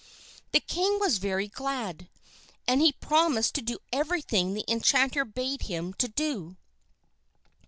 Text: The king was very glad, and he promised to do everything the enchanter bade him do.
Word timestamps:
The 0.51 0.59
king 0.59 0.97
was 0.99 1.19
very 1.19 1.47
glad, 1.47 2.09
and 2.67 2.81
he 2.81 2.91
promised 2.91 3.53
to 3.53 3.61
do 3.61 3.77
everything 3.93 4.55
the 4.55 4.65
enchanter 4.67 5.23
bade 5.23 5.61
him 5.61 5.91
do. 5.91 6.57